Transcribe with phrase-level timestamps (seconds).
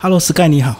[0.00, 0.76] Hello Sky，你好。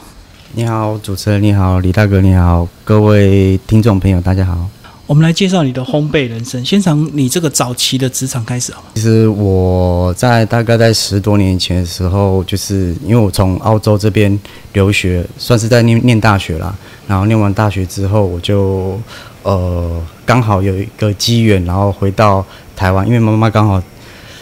[0.52, 4.70] 你好，主持人你好，李大哥你好，各位听众朋友大家好。
[5.08, 8.86] 我们来介绍你的烘焙人生，先从你这个早期的职场开始好吗？
[8.94, 14.38] 其实我在大概在十多年前的时候，就是因为我从澳洲这边
[14.72, 16.72] 留学，算是在念念大学啦。
[17.08, 19.00] 然后念完大学之后，我就
[19.42, 22.46] 呃刚好有一个机缘，然后回到
[22.76, 23.82] 台湾，因为妈妈刚好。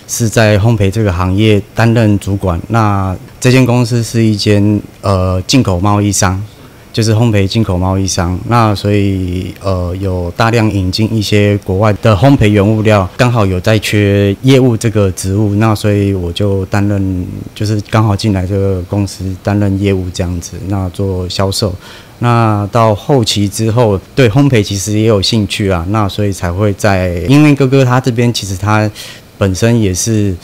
[0.09, 2.61] 是在烘焙这个行业担任主管。
[2.68, 6.43] 那这间公司是一间呃进口贸易商，
[6.92, 8.38] 就是烘焙进口贸易商。
[8.48, 21.75] 那所以呃有大量引进一些国外的烘焙原物料，刚好有在缺业务这个职务，那所以我就担任，就是刚好进来这个公司担任业务这样子，那做销售。
[22.19, 28.91] 那到后期之后，对烘焙其实也有兴趣啊，那所以才会在，因为哥哥他这边其实他。
[29.39, 30.35] 本身也是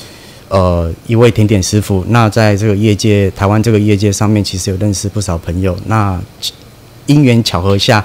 [0.48, 5.76] 呃一位甜点师傅，那在这个业界，台湾这个业界上面，其实有认识不少朋友。
[5.86, 6.20] 那
[7.06, 8.04] 因缘巧合下，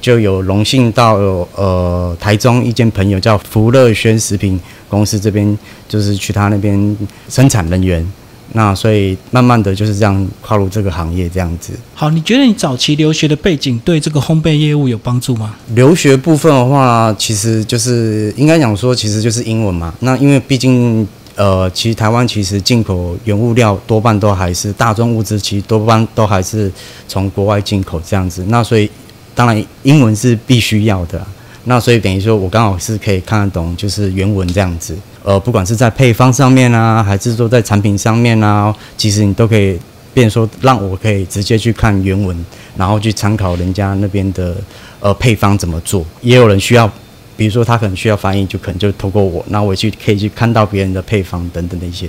[0.00, 1.14] 就有荣幸到
[1.54, 6.96] 呃台中一间朋友叫福乐轩食品公司这边，就是去他那边
[7.28, 8.06] 生产人员。
[8.52, 11.72] 那所以慢慢的就是这样跨入这个行业这样子。
[11.94, 15.54] 好，你觉得你早期留学的背景对这个烘焙业务有帮助吗？
[15.74, 19.94] 留学部分的话，其实就是应该讲说，其实就是英文嘛。
[20.00, 21.06] 那因为毕竟
[21.36, 26.70] 呃，其实台湾其实进口原物料多半都还是大宗物资，其实多半都还是
[27.06, 28.44] 从国外进口这样子。
[28.48, 28.90] 那所以
[29.34, 31.24] 当然英文是必须要的。
[31.64, 34.96] 那所以等于说我刚好是可以看得懂，就是原文这样子。
[35.22, 39.78] 呃，不管是在配方上面啊，还是说在产品上面啊，其实你都可以
[40.14, 42.36] 变说让我可以直接去看原文，
[42.76, 44.56] 然后去参考人家那边的
[44.98, 46.04] 呃配方怎么做。
[46.22, 46.90] 也有人需要，
[47.36, 52.08] 比如说他可能需要翻译，就可能就透过我，那我去可以去看到别人的配方等等的一些。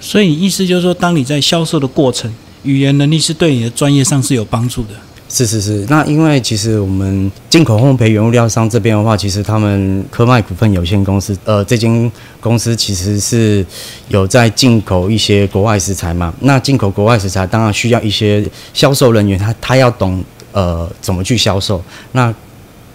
[0.00, 2.32] 所以意思就是说，当你在销售的过程，
[2.62, 4.90] 语言能力是对你的专业上是有帮助的。
[5.34, 13.64] 是是是，那因为其实我们进口烘焙原物料商这边的话，其实他们科麦股份有限公司，呃，这间公司其实是
[14.08, 16.34] 有在进口一些国外食材嘛。
[16.40, 18.44] 那进口国外食材，当然需要一些
[18.74, 20.22] 销售人员，他他要懂
[20.52, 21.82] 呃怎么去销售。
[22.12, 22.32] 那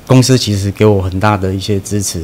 [0.05, 2.21] 公司其实给我很大的一些支持，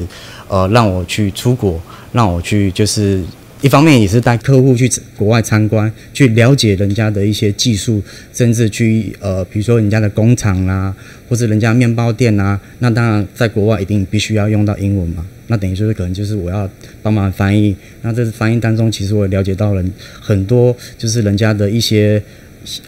[0.47, 1.81] 呃，让我去出国，
[2.11, 3.23] 让我去就是。
[3.63, 8.03] 一方面也是带客户去国外参观，去了解人家的一些技术，
[8.33, 10.93] 甚至去呃，比如说人家的工厂啦，
[11.29, 15.25] 或者人家面包店啊，那当然在国外一定必须要用到英文嘛。
[15.47, 16.69] 那等于说是可能就是我要
[17.01, 17.73] 帮忙翻译。
[18.01, 19.81] 那这翻译当中，其实我也了解到了
[20.19, 22.21] 很多，就是人家的一些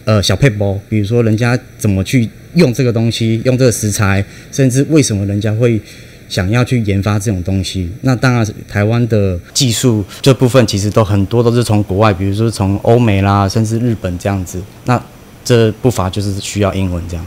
[0.04, 4.22] 呃小配包，比如说人家怎么去用这个东西，用这个食材，
[4.52, 5.80] 甚至为什么人家会。
[6.28, 14.60] 想要去研发这种东西，那当然台湾的技术这部分其实都很多都是从国外，比如说从欧美啦，甚至日本这样子。
[14.84, 15.00] 那
[15.44, 17.24] 这不乏就是需要英文这样。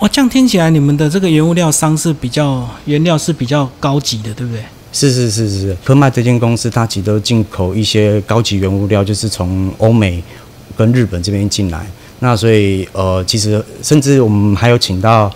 [0.00, 4.62] 哇，这样听起来你们的这个原物料商是比较原料是比较高级的，对不对？
[4.92, 10.22] 是是是是，科迈这间公司它其实都进口一些高级原物料，就是从欧美
[10.76, 11.86] 跟日本这边进来。
[12.20, 15.32] 那所以呃，其实甚至我们还有请到。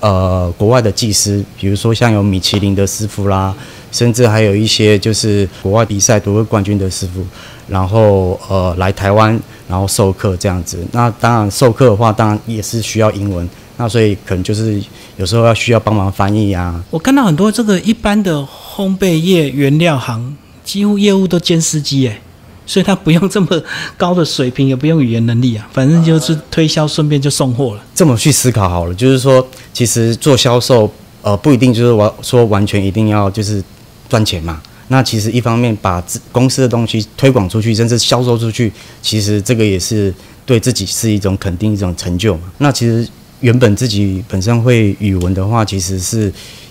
[0.00, 3.52] 呃，国外的技师，比如说像有米其林的师傅啦，
[3.90, 7.24] 甚至还有一些就是国外比赛夺过冠军的师傅，
[7.66, 9.38] 然后呃来台湾，
[9.68, 10.78] 然后授课这样子。
[10.92, 14.80] 那当然授课的话，当然也是需要英文，那所以可能就是
[15.16, 16.80] 有时候要需要帮忙翻译啊。
[16.90, 18.38] 我看到很多这个一般的
[18.76, 22.20] 烘焙业原料行，几乎业务都兼司机诶。
[22.68, 23.48] 所以他不用这么
[23.96, 27.82] 高的水平，也不用语言能力啊，反正就是推销，顺便就送货了。
[27.94, 30.92] 这么去思考好了，就是说，其实做销售，
[31.22, 33.64] 呃，不一定就是完说完全一定要就是
[34.06, 34.60] 赚钱嘛。
[34.88, 38.70] 那其实一方面把公司的东西推广出去，甚至销售出去，
[39.00, 40.14] 其实这个也是
[40.44, 42.42] 对自己是一种肯定，一种成就嘛。
[42.58, 43.08] 那其实
[43.40, 46.30] 原本自己本身会语文的话，其实是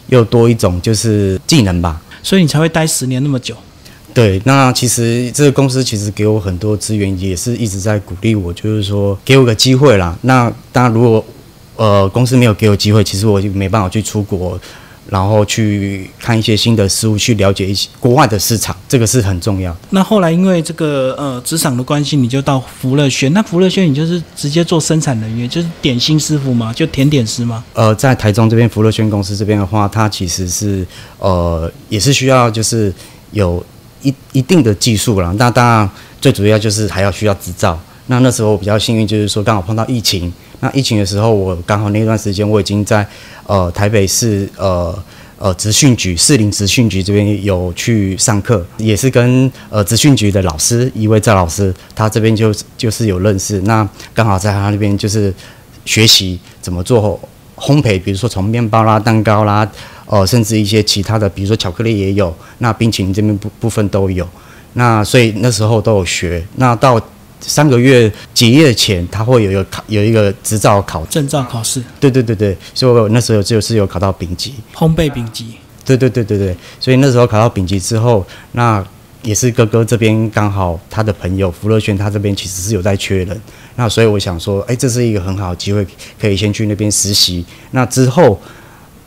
[0.09, 1.99] 又多一种就是技能吧。
[2.21, 3.55] 所以你才会待十年那么久。
[4.17, 10.17] 对，那其实这个公司其实给我很多资源，也是一直在鼓励我，就是说给我个机会啦。
[10.23, 11.23] 那当然，如果
[11.75, 14.59] 呃公司没有给我机会，其实我就没办法去出国，
[15.09, 19.77] 然后去看一些新的事物，去了解一些国外的市场，这个是很重要。
[19.91, 23.31] 那后来因为这个呃职场的关系，你就到福乐轩。
[23.33, 26.73] 那福乐轩你就是直接做生产人员，就是点心师傅吗？
[26.73, 27.63] 就甜点师吗？
[27.75, 30.83] 呃，在台中这边福乐轩公司这边的话，它其实是
[31.19, 32.91] 呃也是需要就是
[33.29, 33.63] 有。
[34.01, 35.89] 一一定的技术了，那当然
[36.19, 37.79] 最主要就是还要需要执照。
[38.07, 40.31] 那那时候我比较幸运，就是说刚好碰到疫情。
[40.59, 43.05] 那疫情的时候，我刚好那段时间我已经在
[43.45, 44.97] 呃台北市呃
[45.37, 55.31] 呃职训局士林职训局这边有去上课，也是跟呃职训局的老师一位赵老师，他这边就就是有认识，那刚好在他那边就是
[55.85, 57.19] 学习怎么做
[57.55, 59.69] 烘焙，比如说从面包啦、蛋糕啦，
[60.07, 64.27] 呃，甚至一些其他的，比如说巧克力也有，那冰淇淋这边部部分都有，
[64.73, 66.99] 那所以那时候都有学，那到。
[67.39, 71.79] 三个月结业前，他会有一个考，有一个执照考证照考试。
[71.99, 75.53] 对对对对，所以我那时候就是有考到丙级，烘焙丙级。
[75.85, 78.83] 对对对对对，所以那时候考到丙级之后，那
[79.21, 83.39] 也是哥哥这边刚好他的朋友福乐轩他这边其实是有在缺人，
[83.75, 85.85] 那所以我想说，哎，这是一个很好的机会，
[86.19, 88.39] 可以先去那边实习，那之后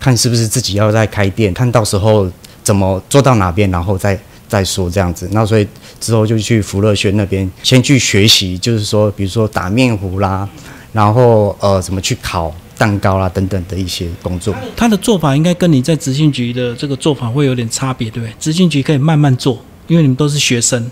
[0.00, 2.28] 看是不是自己要再开店，看到时候
[2.64, 4.18] 怎么做到哪边，然后再。
[4.50, 5.64] 再说这样子，那所以
[6.00, 10.48] 之后就去福乐轩那边先去学习，就是说，比如说打面糊啦，
[10.92, 14.52] 然后呃，怎么去烤蛋糕啦等等的一些工作。
[14.76, 18.34] 他的做法应该跟你在执训局的这个做法会有点差别，对不对？
[18.40, 20.90] 执训局可以慢慢做，因为你们都是学生，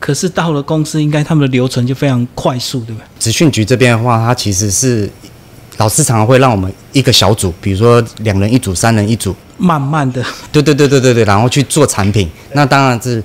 [0.00, 3.04] 可是到了公司，应该他们的流程就非常快速，对不对？
[3.20, 5.08] 执训局这边的话，它其实是
[5.80, 9.34] 老师常常会让我们一个小组，比如说两人一组、三人一组。
[9.56, 10.22] 慢慢的，
[10.52, 12.28] 对对对对对对，然后去做产品。
[12.52, 13.22] 那当然是，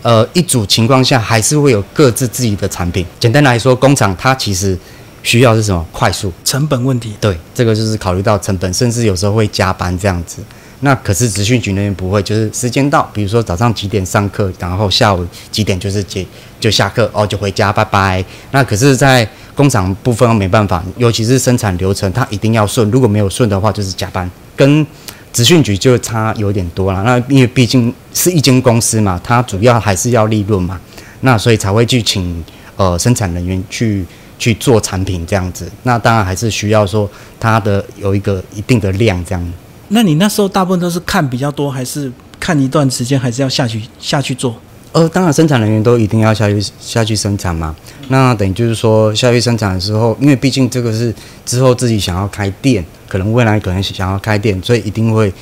[0.00, 3.04] 呃，一组情况下还是会有各自自己的产品。
[3.20, 4.76] 简单来说，工厂它其实
[5.22, 5.86] 需要是什么？
[5.92, 7.12] 快速，成本问题。
[7.20, 10.38] 对，这个就是考虑到成本，甚至有时候会加班这样子。
[10.80, 16.26] 那可是职训局那边不会，就是时间到，比如说早上几点上课，然后下午几点就是结
[16.60, 18.24] 就下课哦，就回家，拜拜。
[18.50, 24.86] 那可是，在工厂部分没办法，尤其是生产流程，它一定要顺，如果没有顺的话，就是加班跟。
[25.30, 30.80] 资讯局就差有点多了，那因为毕竟是一间公司嘛，它主要还是要利润嘛，
[31.20, 32.42] 那所以才会去请
[32.76, 34.04] 呃生产人员去
[34.38, 35.70] 去做产品这样子。
[35.82, 37.08] 那当然还是需要说
[37.38, 39.52] 它的有一个一定的量这样。
[39.88, 44.54] 那你那时候大部分都是看比较多，还是看一段时间，还是要下去下去做？
[44.92, 47.74] 呃，当然生产人员都一定要下去下去生产嘛。
[48.08, 51.14] 那等于就是说下去生产的时候，因为毕竟这个是
[51.44, 52.84] 之后自己想要开店。
[53.08, 55.32] 可能未来可能想要开店，所以一定会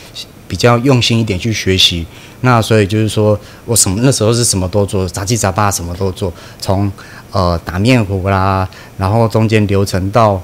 [0.47, 2.07] 比较用心一点去学习。
[2.43, 6.89] 那所以就是说我什么那时候是什么都做，杂七杂八什么都做，从
[7.33, 10.41] 呃打面糊啦，然后中间流程到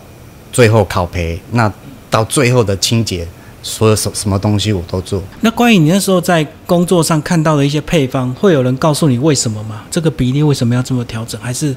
[0.51, 1.73] 最后烤焙，那
[2.11, 3.25] 到最后的清洁，
[3.63, 5.23] 所有什什么东西我都做。
[5.41, 9.83] 那关于你那时候在工作上看到的一些配方，会有人告诉你为什么吗？
[9.91, 11.41] 这个比例为什么要这么调整？
[11.41, 11.75] 还是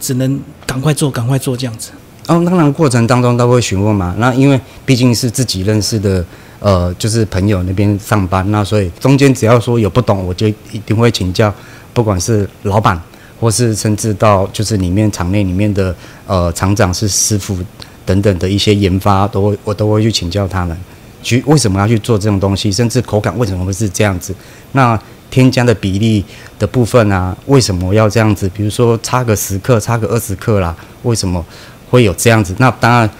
[0.00, 1.90] 只能赶快做，赶快做这样子？
[2.26, 4.14] 哦，当然过程当中都会询问嘛。
[4.18, 6.24] 那因为毕竟是自己认识的，
[6.60, 11.52] 呃，就是朋友那边上班，那所以中间只要说有不懂，我就一定会请教，
[11.92, 13.00] 不管是老板，
[13.40, 15.94] 或是甚至到就是里面厂内里面的
[16.26, 17.58] 呃厂长是师傅
[18.06, 20.76] 等等的一些研发，都会我都会去请教他们，
[21.22, 24.34] 去为什么要去做这种东西，甚至口感为什么会是这样子，
[24.72, 25.00] 那
[25.30, 26.24] 添加的比例
[26.58, 28.48] 的部分啊，为什么要这样子？
[28.54, 31.44] 比如说差个十克，差个二十克啦，为什么？
[31.90, 33.10] 会有这样子，那当然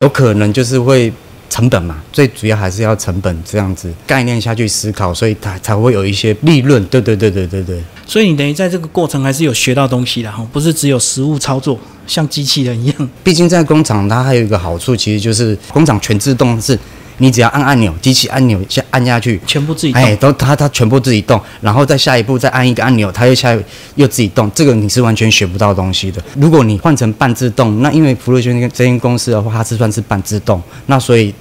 [0.00, 1.12] 有可能就是会
[1.50, 6.82] 成本嘛，最主要还是要成本这样子概念下去思考，所以它才会有一些利润。
[6.86, 7.78] 对对对对对对。
[8.06, 13.10] 所以你等于在这个过程还是有学到东西的哈，不是只有实物操作，像机器人一样。
[13.22, 16.78] 毕竟在工厂，它还有一个好处，其实就是工厂全自动是。
[17.18, 20.02] 你只要按按钮，机器按钮下按下去，全部自己动。
[20.02, 23.56] 哎，都它它全部自己动，然后再下一步再按一个按钮，它又下
[23.94, 24.50] 又自己动。
[24.54, 26.22] 这个你是完全学不到东西的。
[26.34, 31.34] 如果你换成半自动，那因为福禄轩这间公司的话，它是算是半自动，那所以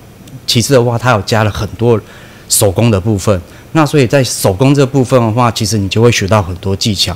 [0.48, 2.00] 其次的话，它有加了很多
[2.48, 3.42] 手工的部分。
[3.74, 7.14] 那所以在手工这部分的话，其实你就会学到很多技巧。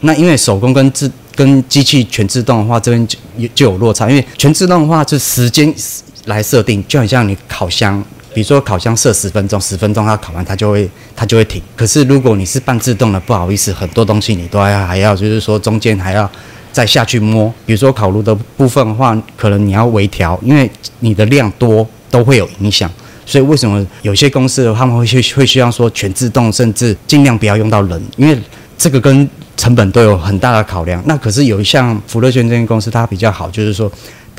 [0.00, 3.18] 那因为手工跟自跟机器全自动的话，这边就
[3.54, 5.74] 就有落差，因为全自动的话是时间。
[6.28, 8.04] 来设定就很像你烤箱，
[8.34, 11.60] 比如说烤箱设十分钟，十分钟它烤完它就会它就会停。
[11.74, 16.30] 可是如果你是半自动的，不好意思，很多东西你都要还要就是说中间还要
[16.70, 17.50] 再下去摸。
[17.64, 20.70] 比如说烤炉的部分的话，可能你要微调，因为
[21.00, 22.90] 你的量多都会有影响。
[23.24, 28.38] 所以为什么有些公司他们会去会希望说全自动，甚至尽量不要用到人，因为
[28.76, 31.02] 这个跟成本都有很大的考量。
[31.06, 33.90] 那可是有一项福乐轩这间公司它比较好，就是说。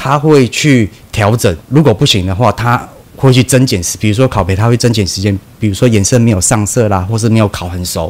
[0.01, 2.87] 他会去调整，如果不行的话，他
[3.17, 8.09] 会去增减时，比如说烤焙，他会增减时间，比如说颜色没有上色啦，或是没有烤很熟，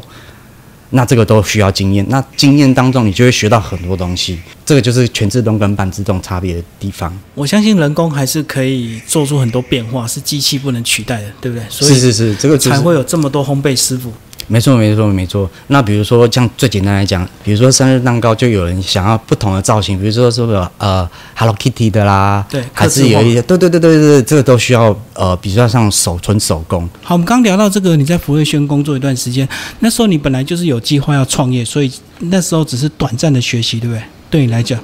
[0.91, 2.05] 那这个都需要经验。
[2.07, 4.39] 那经验当中，你就会学到很多东西。
[4.63, 7.11] 这个就是全自动跟半自动差别的地方。
[7.33, 11.65] 我相信人工还是可以做出很多变化，是机器不能取代的，对不对？
[11.71, 14.13] 是是是，这个才会有这么多烘焙师傅。
[14.51, 15.49] 没错，没错，没错。
[15.67, 26.89] 那比如说，像最简单来讲，比如说生日蛋糕，就有人想要不同的造型，比如说是不是呃 Hello Kitty 的啦，对还是有一些，对对对对对对，这个都需要呃比较像手纯手工。
[27.03, 29.47] 好，我们刚聊到这个，你在福瑞轩工作一段时间，
[29.81, 34.01] 那时候你本来就是有计划要创业，所以那时候只是短暂的学习，对不对？
[34.31, 34.79] 对你来讲，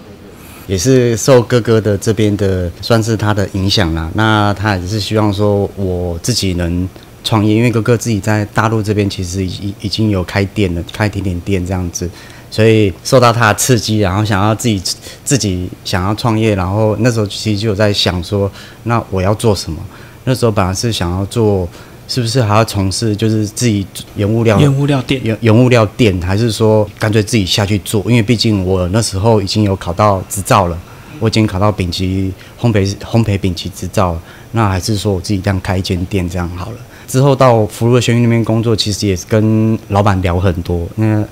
[0.68, 4.10] 也是受哥哥的这边的算是他的影响啦。
[4.14, 6.88] 那他也是希望说我自己能
[7.26, 12.10] 创业，因为哥哥自己在大陆这边其实已已已经有开店了，开甜点店这样子，
[12.50, 14.82] 所以受到他的刺激，然后想要自己
[15.26, 18.50] 自己想要创业，然后那时候其实就有在想说，
[18.84, 19.78] 那我要做什么？
[20.24, 21.68] 那时候本来是想要做。
[22.08, 23.84] 是不是还要从事就是自己
[24.16, 28.00] 原物料、原物料店、原原物料店，还是说干脆自己下去做？
[28.06, 30.78] 因为毕竟我那时候已经有考到执照了，
[31.20, 34.16] 我已经考到丙级烘焙烘焙丙级执照。
[34.52, 36.78] 那还是说我自己这样开一间店这样好了？
[37.08, 40.88] 之后到福禄轩那边工作，其实也是跟老板聊很多。
[40.96, 41.24] 那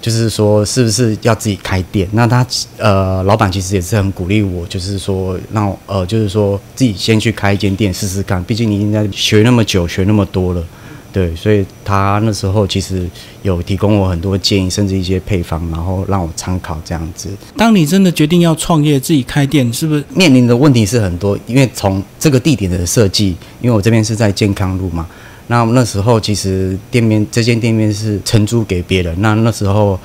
[0.00, 2.08] 就是说，是不是要自己开店？
[2.12, 2.46] 那他
[2.78, 8.42] 呃，老板其实也是很鼓励我，就是说让呃，就是说自己先去开一间店试试看。
[8.44, 10.64] 毕竟你应该学那么久，学那么多了，
[11.12, 13.08] 对，所以他那时候其实
[13.42, 17.28] 有提供我很多建议，甚至一些配方，然后让我参考这样子。
[17.56, 21.36] 当你真的决定要创业自己开店，是不是面临的问题是很多？
[21.46, 25.06] 因为从这个地点的设计，因为我这边是在健康路嘛。
[25.48, 29.98] 那那时候其实店面这间店面是承租给别人，那那时候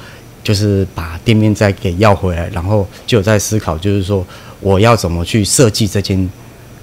[0.43, 4.25] 就是把店面再给要回来，然后就有在思考，就是说
[4.59, 6.27] 我要怎么去设计这间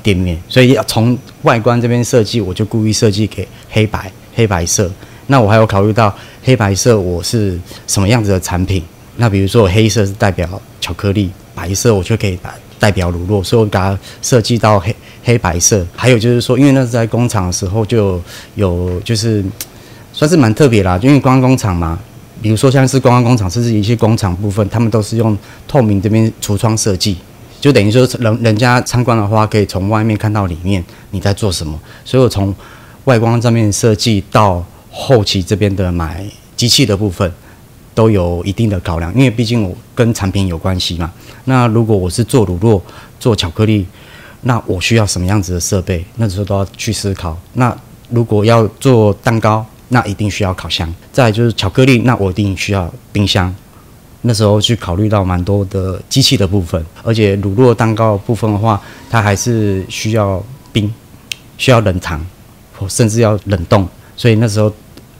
[0.02, 4.90] 店面，所以要从外观这边设计，我就故意设计给黑白黑白色。
[5.28, 8.82] 那我还有考虑到黑白色我是什么样子的产品，
[9.16, 10.48] 那比如说我黑色是代表
[10.80, 14.94] 巧克力，白色我就可以把代表乳酪，所以我给它设计到黑。
[15.24, 18.20] 黑白色，还有就是说，因为那是在工厂的时候就
[18.56, 19.40] 有，就是
[20.12, 20.98] 算是蛮特别啦。
[21.00, 21.96] 因为观光工厂嘛，
[22.42, 27.18] 比如说像是观光工厂，甚至一些工厂部分，他们都是用透明这边橱窗设计，
[27.62, 31.80] 就等于说人人家参观的话，可以从外面看到里面你在做什么。
[32.04, 32.52] 所以我从
[33.04, 36.22] 外观上面设计到后期这边的买
[36.56, 37.32] 机器的部分，
[37.94, 41.10] 都有一定的考量，因为毕竟我跟产品有关系嘛。
[41.44, 42.80] 那如果我是做乳酪、
[43.20, 43.86] 做巧克力。
[44.44, 46.04] 那我需要什么样子的设备？
[46.16, 47.38] 那时候都要去思考。
[47.52, 47.72] 那
[48.08, 50.92] 如果要做蛋糕，那一定需要烤箱。
[51.12, 53.54] 再就是巧克力，那我一定需要冰箱。
[54.22, 60.92] 那时候去考虑到蛮多的机器的部分，而且乳酪蛋糕部分的话，它还是需要冰，
[61.58, 62.24] 需要冷藏，
[62.88, 63.86] 甚至要冷冻。
[64.16, 64.72] 所以那时候。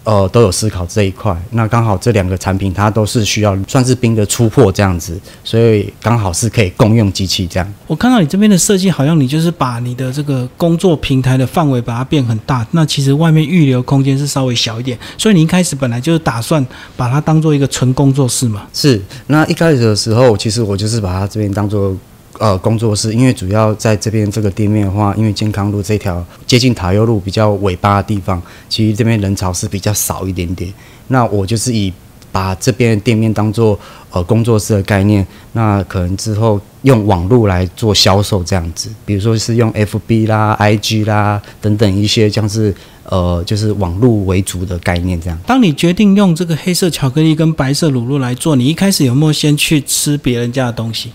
[0.05, 1.37] 呃，都有思考这一块。
[1.51, 7.75] 那刚好这两个产品，它都是需要算是冰的出货这样子，所以刚好是可以共用机器这样。
[7.87, 12.67] 我看到你这边的设计，好像你就是把你的这个工作平台的范围把它变很大。
[12.73, 16.65] 那其实外面预留空间是稍微小一点，所以你一开始本来就是打算
[16.97, 18.63] 把它当做一个纯工作室嘛？
[18.73, 19.01] 是。
[19.29, 21.97] 那一开始的时候，其实我就是把它这边当做。
[22.43, 30.75] 呃，工作室，因为主要在这边这个店面的话，因为健康路这条接近塔悠路比较尾巴的地方，其实这边人潮是比较少一点点。
[31.07, 31.93] 那我就是以
[32.33, 33.79] 把这边店面当做
[34.11, 45.39] 呃工作室的概念，那可能之后用网络来做销售这样子，比如说是用 FB 啦、IG 啦等等一些像是呃就是网络为主的概念这样。
[45.47, 51.13] 当你决定用这个黑色巧克力跟白色乳酪来做，你一开始有没有先去吃别人家的东西？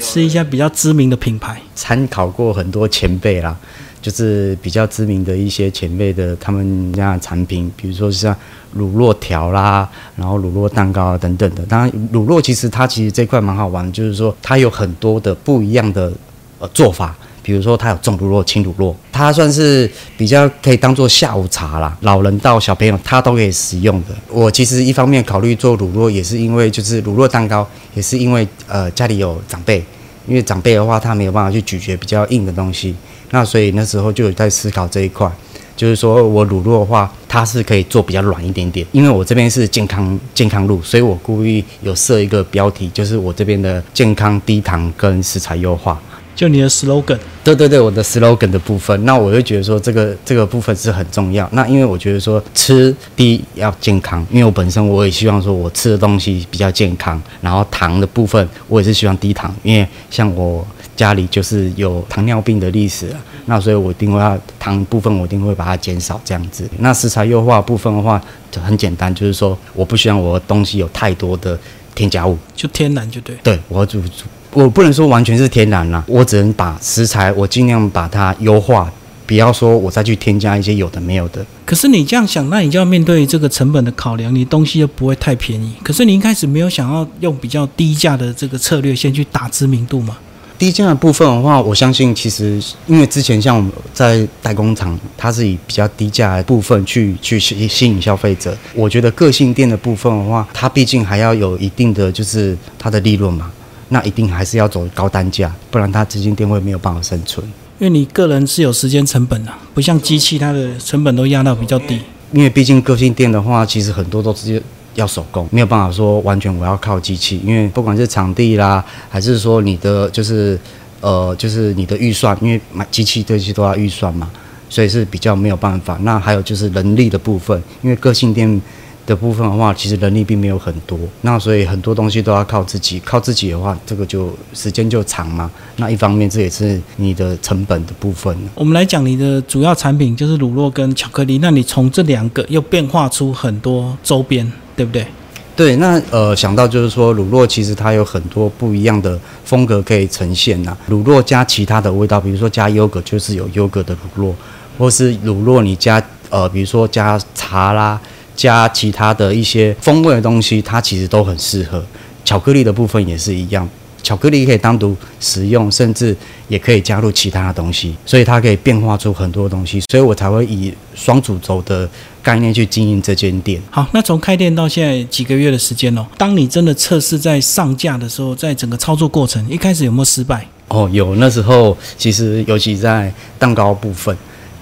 [0.00, 3.54] 吃一下比较知名的品牌，参考过很多前辈啦，
[4.00, 8.34] 就是比较知名的一些前辈的他们家的产品，比如说像
[8.72, 11.64] 乳酪条啦，然后乳酪蛋糕啊等等的。
[11.66, 16.12] 当然，乳酪其实它其实这块蛮好玩，就是说它有很多的不一样的
[16.58, 17.14] 呃做法。
[17.42, 24.14] 比如说，它有重乳酪、轻乳酪，它算是比较可以当做下午茶啦，老人到小朋友他都可以食用的。
[24.28, 29.84] 我其实一方面考虑做乳酪，也是因为就是乳酪蛋糕，也是因为呃家里有长辈，
[30.26, 32.94] 因为长辈的话他没有办法去咀嚼比较硬的东西，
[33.30, 35.30] 那所以那时候就有在思考这一块，
[35.76, 46.00] 就是说我乳酪的话，它是可以做比较软一点点，因为我这边是健康健康路，所以我故意有设一个标题，就是我这边的健康低糖跟食材优化。
[46.34, 51.46] 就你的 slogan，对对对，我的 slogan 的部分，那我就觉得说这个这个部分是很重要。
[51.52, 66.66] 那因为我觉得说吃第一要健康，因为我本身我也希望说我吃的东西比较健康，然后糖的部分我也是希望低糖，因为像我家里就是有糖尿病的历史，那所以我一定会要糖部分我一定会把它减少这样子。
[66.78, 68.18] 那食材优化部分的话
[68.50, 71.58] 就很简单，就是说我不希望我的东西有太多的
[71.94, 73.36] 添加物，就天然就对。
[73.42, 74.24] 对，我煮煮。
[74.52, 78.92] 我不能说完全是天然啦，我只能把食材，我尽量把它优化，
[79.26, 81.44] 不要说我再去添加一些有的没有的。
[81.64, 85.72] 可是你这样想，那你就要面对这个成本的考量，你东西又不会太便宜。
[85.84, 90.16] 可是你一开始没有想要用比较低价的这个策略先去打知名度嘛？
[90.58, 98.54] 低价的部分的话，我相信其实因为之前像我们在代工厂，它是以比较低价的部分去去吸吸引消费者。
[98.74, 103.50] 我觉得个性店的部分的话，它毕竟还要有一定的就是它的利润嘛，
[103.90, 107.46] 那一定还是要走高单价，不然它这间店会没有办法生存。
[107.78, 112.00] 因为你个人是有时间成本的，不像机器，它的成本都压到比较低。
[112.32, 114.60] 因为毕竟个性店的话，其实很多都直接。
[114.96, 120.58] 要手工，没有办法说完全我要靠机器，因为不管是场地啦，还是说你的就是
[121.00, 124.28] 呃就是你的预算，因为买机器这些都要预算嘛，
[124.68, 125.96] 所以是比较没有办法。
[126.02, 128.60] 那还有就是人力的部分，因为个性店
[129.10, 133.00] 的部分的话，其实人力并没有很多，那所以很多东西都要靠自己。
[133.00, 135.50] 靠自己的话，这个就时间就长嘛。
[135.76, 138.34] 那一方面这也是你的成本的部分。
[138.54, 144.50] 我们来讲你的主要产品就是乳酪跟巧克力，那你从这两个又变化出很多周边。
[144.76, 145.06] 对不对？
[145.54, 150.74] 对，那呃想到就是说，乳酪其实它有很多不一样的风格可以呈现呐。
[150.86, 154.34] 乳酪加其他的味道，比如说加优格，就是有优格的乳酪，
[154.78, 158.00] 或是乳酪你加呃，比如说加茶啦，
[158.36, 161.84] 加其他的一些风味的东西，它其实都很适合。
[162.24, 163.68] 巧克力的部分也是一样。
[164.02, 166.16] 巧克力可以单独食用，甚至
[166.48, 171.88] 也可以加入其他的东西，所以它可以变化出很多东西，所以我才会以双主轴的
[172.22, 173.60] 概念去经营这间店。
[173.70, 180.46] 好，那从开店到现在几个月的时间哦，当你真的测试在上架的时候，在整个操作过程一开始有没有失败？
[180.68, 184.16] 哦，有，那时候其实尤其在蛋糕部分、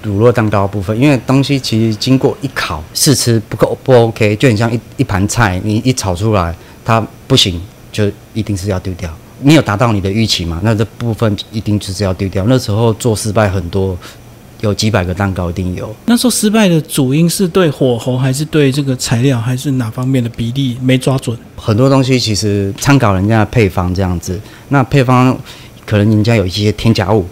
[0.08, 7.60] 乳酪蛋糕部分，因为东西其实经过一烤试吃不够不 OK，就很像一一盘菜，你一炒出来它不行，
[7.92, 9.08] 就一定是要丢掉。
[9.40, 10.60] 没有达到你的预期嘛？
[10.64, 12.44] 那这部分一定就是要丢掉。
[12.48, 13.96] 那时候做失败很多，
[14.60, 15.94] 有几百个蛋糕一定有。
[16.06, 21.38] 那时候失败的主因是对火候，还是对这个材料，还是哪方面的比例没抓准？
[21.54, 25.38] 很多东西其实参考人家的配方这样子，那配方
[25.86, 27.24] 可能人家有一些添加物。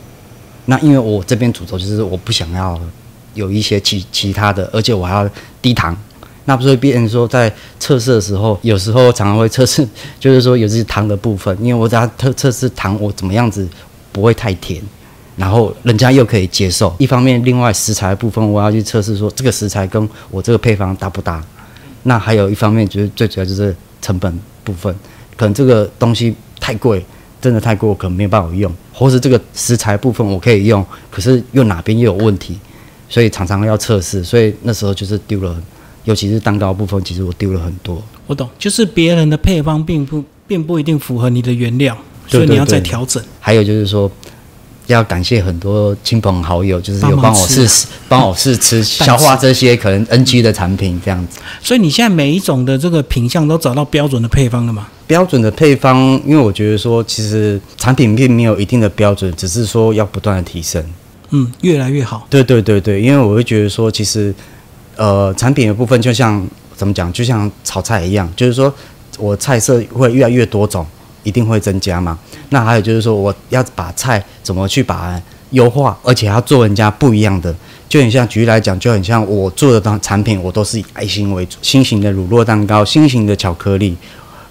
[0.66, 2.78] 那因为我这边主轴就是我不想要
[3.34, 5.28] 有一些其其他的，而且我还要
[5.62, 5.96] 低糖。
[6.44, 9.86] 那不是别人说在测试的时候，有时候常常会测试，
[10.20, 13.68] 就是说有些糖的部分，因为我只要测测试糖我怎么样子
[14.12, 14.80] 不会太甜，
[15.36, 16.94] 然后人家又可以接受。
[16.98, 21.44] 一方面，另外食材部分我要去测试说这个食材跟我这个配方搭不搭。
[22.04, 24.94] 那还有一方面，就是最主要就是成本部分，
[25.36, 27.04] 可能这个东西太贵，
[27.40, 32.58] 真的太贵，我可能没有办法用，或是这个食材部分我可以用，可是又哪边又有问题，
[33.08, 35.56] 所以常常要测试，所以那时候就是丢了。
[36.04, 38.00] 尤其是蛋糕部分，其实我丢了很多。
[38.28, 43.20] 我懂，就是别人的配方并不并不一定符合你的原料，所以你要再调整。
[43.40, 44.08] 还有就是说，
[44.86, 51.40] 要感谢很多亲朋好友，就是有帮我试帮我试吃 消化这些可能 NG 的产品这样子。
[51.60, 54.86] 所以你现在每一种的这个品相都找到标准的配方了吗？
[55.06, 60.84] 标准的配方，因为我觉得说，其实产品并没有一定的标准，只是说要不断的提升。
[61.30, 62.26] 嗯，越来越好。
[62.30, 64.34] 对对对对，因为我会觉得说，其实。
[64.98, 66.42] 呃，产品的部分就像
[66.74, 68.72] 怎么讲，就像炒菜一样，就是说
[69.18, 70.86] 我菜色会越来越多种，
[71.22, 72.18] 一定会增加嘛。
[72.48, 77.54] 那还有就是说，我要把菜怎么去把优化，而且要做人家不一样的，
[77.90, 83.94] 就很像举例来讲，就很像我做的当产品，我都是以爱心为主，新型的乳酪蛋糕，新型的巧克力，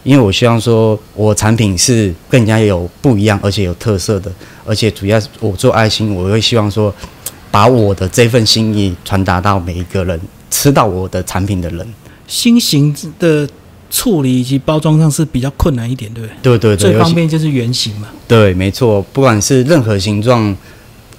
[0.06, 4.32] 因为我希望说我产品是更加有不一样，而且有特色的，
[4.66, 6.96] 而且主要我做爱心，我会希望说
[7.52, 10.18] 把我的这份心意传达到每一个人。
[10.52, 11.86] 吃到我的产品的人，
[12.28, 13.46] 新型的
[13.90, 16.36] 处理以及包装上是比较困难一点，对不对？
[16.42, 18.08] 对对对，最方便就是圆形嘛。
[18.26, 20.56] 对，没错，不管是任何形状，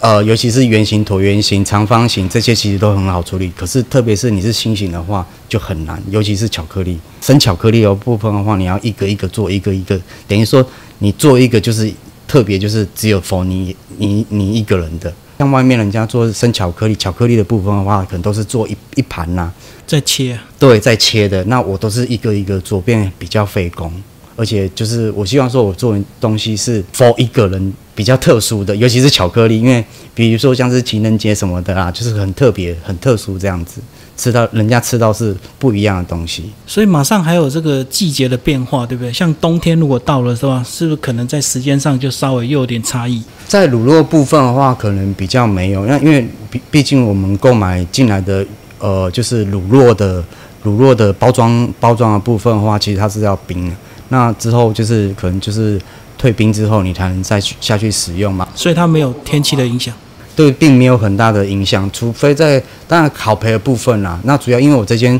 [0.00, 3.50] 呃，尤其是圆形、椭圆形、长方形这些，其实都很好处理。
[3.56, 6.00] 可是，特别是你是心形的话，就很难。
[6.11, 10.64] 尤其是巧克力，生巧克力的部分的话，你要一个一个做，一个一个，等于说
[10.98, 11.90] 你做一个就是
[12.28, 15.12] 特别，就是只有否你你你一个人的。
[15.38, 19.50] 像外面人家做生巧克力，巧克力的部分的话，可能都是做一一盘呐，
[19.87, 20.38] 在切。
[20.59, 21.42] 对，在切的。
[21.44, 23.92] 那我都是一个一个做，变比较费工。
[24.37, 33.81] 而且就是我希望说，我做的东西是 for 一个人比较特殊的，尤其是巧克力，因为比如说像是情人节什么的啊，就是很特别、很特殊这样子。
[34.18, 39.12] 吃到人家吃到是不一样的东西，所以马上还有这个季节的变化，对不对？
[39.12, 40.64] 像冬天如果到了，是吧？
[40.66, 43.22] 是不是可能在时间上就稍微又有点差异？
[43.46, 48.42] 在乳酪部分的话，可能比较没有，那因为毕毕竟我们购买进来的，
[48.79, 50.25] 呃，就是乳酪的
[50.62, 53.77] 乳酪的包装包装的部分的话，其实它是要冰的。
[54.09, 55.81] 那之后就是可能就是
[56.16, 58.49] 退冰之后，你才能再去下去使用嘛。
[58.55, 59.95] 所以它没有天气的影响。
[60.35, 64.21] 对，并没有很大的影响，除非在当然烤培的部分啦。
[64.25, 65.19] 那主要因为我这间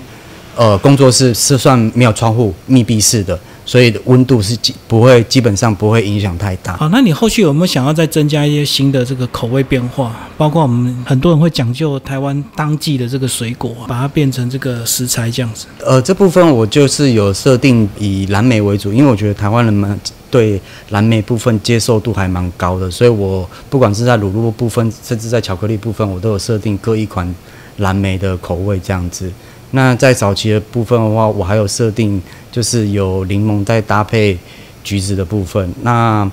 [0.55, 6.76] 呃工作室是算没有窗户、密闭式的，所以温度是基不会基本上不会影响太大。
[6.76, 10.12] 好，那你后续有没有想要再增加一些新的这个口味变化？
[10.38, 15.66] 包括我们很多人会讲究台湾当季的这个水果，把它变成这个食材这样子。
[15.85, 19.98] 呃，这部分我就是有设定以蓝莓为主，因为我觉得台湾人们
[20.31, 27.35] 对蓝莓部分接受度还蛮高的，所以我不管是在乳酪部分，甚至在巧克力部分，我都有设定各一款
[27.79, 29.33] 蓝莓的口味这样子。
[29.72, 32.22] 那在早期的部分的话，我还有设定
[32.56, 34.34] 就是有柠檬再搭配
[34.82, 35.70] 橘子的部分。
[35.82, 36.26] 那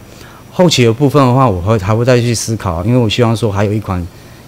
[0.54, 4.02] 后期的部分的话，我会还会再去思考，因为我希望说还有一款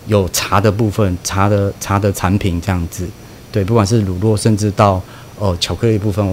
[0.07, 3.05] 有茶的部分，茶的茶的产品这样子。
[3.51, 5.01] 对，不管是乳酪，甚至到
[5.37, 6.25] 呃巧克力部分，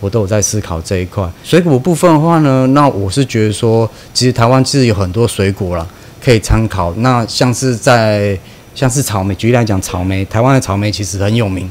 [0.00, 1.26] 我都有在思考这一块。
[1.42, 5.86] 水果部分的话呢，那我是觉得说，其实台湾其实有很多水果啦，
[6.22, 6.92] 可以参考。
[6.96, 8.38] 那像是在
[8.74, 11.70] 像是草莓，举例来讲，草莓，台湾的草莓其实很有名。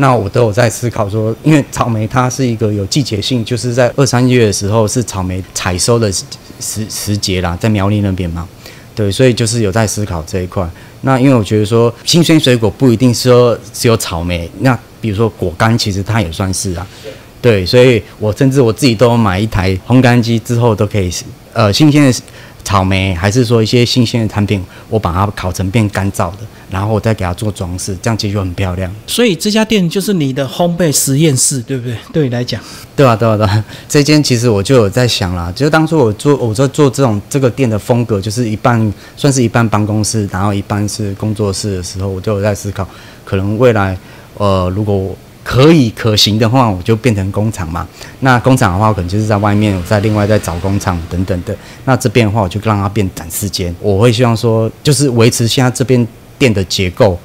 [0.00, 8.48] 那我都有在思考说，因为草莓它是一个有季节性，就是在二三月的时候是草莓采收的时时节啦，在苗栗那边嘛，
[8.94, 10.68] 对，所以就是有在思考这一块。
[11.02, 16.86] 那因为我觉得说，新鲜水果不一定说只有草莓，那比如说果干，其实它也算是啊，
[17.42, 21.10] 对，所以我甚至我自己都买一台烘干机，之后都可以
[21.52, 22.20] 呃新鲜的。
[22.62, 26.38] 草莓还是说一些新鲜的产品，我把它烤成变干燥的，
[26.70, 28.90] 然后我再给它做装饰，这样其实就很漂亮。
[29.06, 31.96] 所以这家店就是你的烘焙实验室，对不对？
[32.12, 32.60] 对你来讲，
[32.94, 33.64] 对啊，对啊，对啊。
[33.88, 42.86] 这间其实我就有在想啦，就是当初我做我在做这种这个店的风格，就是一半算是一半办公室，然后一半是工作室的时候，我就有在思考，
[43.24, 43.98] 可能未来
[44.36, 45.16] 呃如果。
[45.42, 47.88] 可以可行的话，我就变成工厂嘛。
[48.20, 51.56] 那工厂的话，我可能就是在外面，我再另外再找工厂等等的。
[51.86, 53.74] 那这边的话，我就让它变展示间。
[53.80, 56.06] 我会希望说，就是维持现在这边
[56.40, 57.16] 店的结构，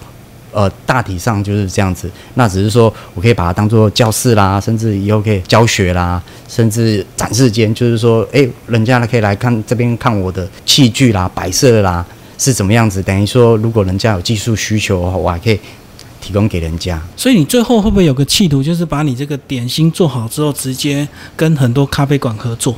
[0.51, 2.08] 呃，大体上就是这样子。
[2.36, 12.06] 那只是说我可以把它当做教室啦，甚至以后可以教学啦，甚至展示间，就是说，哎，人家呢可以来看这边看我的器具啦、摆设啦
[12.38, 13.01] 是怎么样子。
[13.01, 15.60] 等于说，如果人家有技术需求的话，我还可以。
[16.21, 22.75] 提供给人家，所以你最后会不会有个企图，就是把你这个点心做好之后，直接跟很多咖啡馆合作？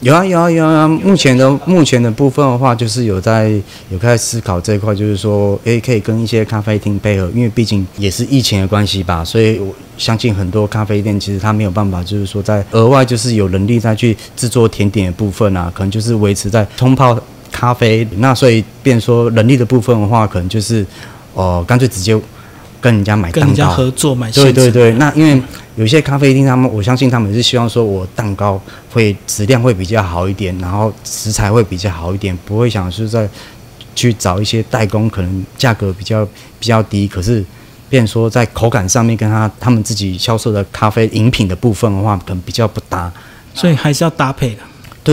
[0.00, 0.86] 有啊有啊有啊！
[0.86, 3.50] 目前的目前的部分的话，就是有在
[3.90, 17.18] 有开始思考这一块，就是说，诶，可以跟一些咖啡厅配合，因为毕竟也是疫情的关系吧，所以我相信很多咖啡店其实它没有办法，就是说在额外就是有能力再去制作甜点的部分啊，可能就是维持在冲泡
[17.50, 20.86] 咖啡，那所以变说人力的部分的话，可能就是
[21.34, 22.16] 哦，干脆直接。
[22.80, 25.42] 跟人家买跟人家合作买对对对，那因为
[25.78, 28.60] 有些咖啡厅，他们我相信他们是希望说我蛋糕
[28.90, 33.28] 会质量会比较好一点，然后食材会比较好一点，不会想是在
[33.94, 36.26] 去找一些代工，可能价格比较
[36.58, 37.44] 比较低，可是
[37.88, 43.12] 变说在口感上面跟他他们自己销售的咖啡饮品的部分的话，可能比较不搭，
[43.54, 44.62] 所以还是要搭配的。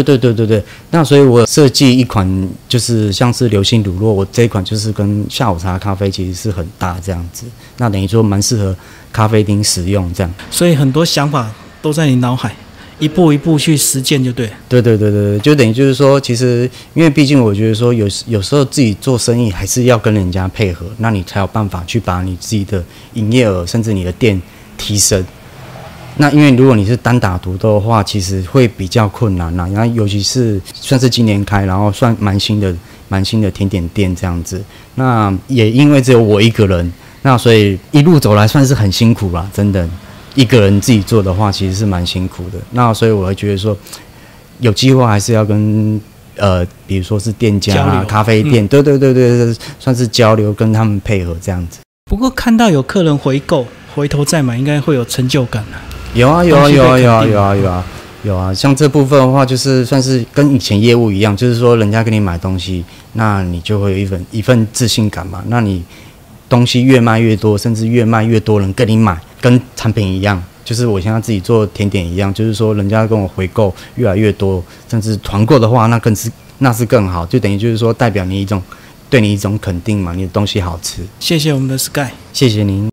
[0.03, 7.45] 对对对对对，那所以我设计一款就是像是流心乳酪，我这一款就是跟下午茶咖啡其实是很搭这样子，
[7.77, 8.75] 那等于说蛮适合
[9.13, 10.33] 咖啡厅使用这样。
[10.51, 11.49] 所以很多想法
[11.81, 12.53] 都在你脑海，
[12.99, 14.49] 一步一步去实践就对。
[14.67, 24.41] 对对对对，就等于就是说，其实因为毕竟我觉得说有有时候自己做生意还是要跟人家配合，那你才有办法去把你自己的营业额甚至你的店
[24.77, 25.25] 提升。
[26.17, 29.67] 那因为如果你是单打独斗的话，其实会比较困难呐。
[29.73, 32.73] 然后尤其是算是今年开，然后算蛮新的、
[33.09, 34.63] 蛮新的甜点店这样子。
[34.95, 39.87] 那也因为只有我一个人，那所以一路走来算是很辛苦啦，真的。
[40.35, 42.59] 一个人自己做的话，其实是蛮辛苦的。
[42.71, 43.77] 那所以我会觉得说，
[44.59, 46.01] 有机会还是要跟
[46.35, 51.79] 呃，比如说是店家啊、咖啡店，对对对对对，算是交流，跟他们配合这样子。
[52.03, 55.79] 不过看到有客人回购，回头再买，应该会有成就感啊。
[56.15, 57.85] 有啊有啊有啊有啊有啊有啊
[58.23, 65.43] 有啊，像这部分的话，就是算是跟以前业务一样，就是说人家给你买东西，那你就会有一份一份自信感嘛。
[65.47, 65.83] 那你
[66.47, 78.59] 东西越卖越多，甚至越卖越多人跟你买，跟产品一样，就是我现在自己做甜点一样，就是说人家跟我回购越来越多，甚至团购的话，那更是那是更好，就等于就是说代表你一种
[79.09, 81.03] 对你一种肯定嘛，你的东西好吃。
[81.19, 82.83] 谢谢我们的 Sky，谢谢您。